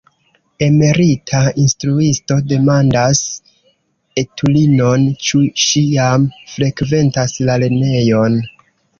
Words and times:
Emerita 0.67 1.39
instruisto 1.63 2.37
demandas 2.51 3.19
etulinon, 4.21 5.03
ĉu 5.27 5.41
ŝi 5.65 5.83
jam 5.91 6.25
frekventas 6.55 7.37
la 7.51 7.59
lernejon. 7.65 8.39